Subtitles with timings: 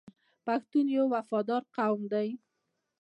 [0.45, 2.29] پښتون یو وفادار قوم دی.